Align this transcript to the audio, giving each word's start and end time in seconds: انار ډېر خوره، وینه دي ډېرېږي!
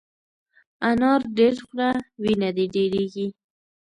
انار 0.89 1.21
ډېر 1.37 1.55
خوره، 1.65 1.89
وینه 2.21 2.49
دي 2.55 2.65
ډېرېږي! 2.75 3.27